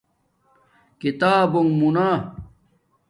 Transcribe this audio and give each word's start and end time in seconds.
کتابنݣ 1.01 1.67
مونا 1.79 2.09